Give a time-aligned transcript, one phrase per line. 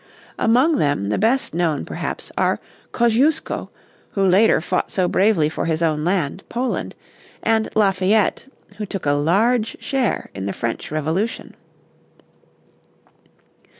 [0.39, 2.59] Among them the best known perhaps are
[2.91, 3.69] Kosciuszko,
[4.13, 6.95] who later fought so bravely for his own land, Poland;
[7.43, 8.45] and Lafayette,
[8.77, 11.55] who took a large share in the French Revolution.